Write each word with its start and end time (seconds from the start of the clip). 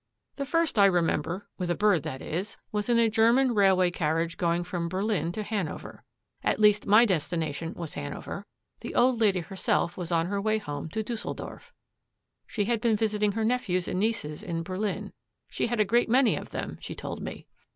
The 0.37 0.47
first 0.47 0.79
I 0.79 0.87
remember 0.87 1.47
with 1.59 1.69
a 1.69 1.75
bird, 1.75 2.01
that 2.01 2.23
is 2.23 2.57
was 2.71 2.89
in 2.89 2.97
a 2.97 3.07
German 3.07 3.53
railway 3.53 3.91
carriage 3.91 4.35
going 4.35 4.63
from 4.63 4.89
Berlin 4.89 5.31
to 5.33 5.43
Hanover. 5.43 6.03
At 6.43 6.59
least, 6.59 6.87
my 6.87 7.05
destination 7.05 7.75
was 7.75 7.93
Hanover; 7.93 8.47
the 8.79 8.95
old 8.95 9.21
lady 9.21 9.41
herself 9.41 9.97
was 9.97 10.11
on 10.11 10.25
her 10.25 10.41
way 10.41 10.57
home 10.57 10.89
to 10.89 11.03
Düsseldorf. 11.03 11.69
She 12.47 12.65
had 12.65 12.81
been 12.81 12.95
visiting 12.95 13.33
her 13.33 13.45
nephews 13.45 13.87
and 13.87 13.99
nieces 13.99 14.41
in 14.41 14.63
Berlin; 14.63 15.13
she 15.51 15.67
had 15.67 15.79
a 15.79 15.85
great 15.85 16.09
many 16.09 16.35
of 16.35 16.49
them, 16.49 16.79
she 16.81 16.95
told 16.95 17.21
me. 17.21 17.45